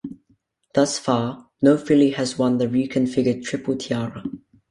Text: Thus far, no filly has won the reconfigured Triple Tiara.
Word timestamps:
Thus 0.73 0.97
far, 0.97 1.51
no 1.61 1.77
filly 1.77 2.09
has 2.09 2.35
won 2.35 2.57
the 2.57 2.65
reconfigured 2.65 3.43
Triple 3.43 3.75
Tiara. 3.75 4.23